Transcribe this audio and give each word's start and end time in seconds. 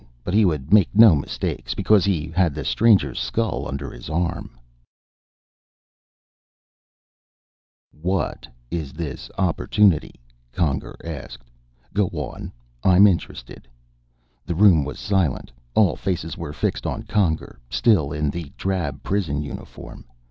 But 0.23 0.33
he 0.33 0.45
would 0.45 0.73
make 0.73 0.89
no 0.95 1.13
mistakes 1.15 1.75
because 1.75 2.05
he 2.05 2.29
had 2.31 2.55
the 2.55 2.65
stranger's 2.65 3.19
skull 3.19 3.67
under 3.67 3.91
his 3.91 4.09
arm._ 4.09 4.49
THE 7.93 7.99
SKULL 7.99 8.01
By 8.01 8.01
Philip 8.01 8.01
K. 8.01 8.01
Dick 8.01 8.01
"What 8.41 8.47
is 8.71 8.93
this 8.93 9.29
opportunity?" 9.37 10.19
Conger 10.53 10.95
asked. 11.03 11.43
"Go 11.93 12.07
on. 12.07 12.51
I'm 12.83 13.05
interested." 13.05 13.67
The 14.43 14.55
room 14.55 14.83
was 14.83 14.99
silent; 14.99 15.51
all 15.75 15.95
faces 15.95 16.35
were 16.35 16.51
fixed 16.51 16.87
on 16.87 17.03
Conger 17.03 17.59
still 17.69 18.11
in 18.11 18.31
the 18.31 18.51
drab 18.57 19.03
prison 19.03 19.43
uniform. 19.43 20.05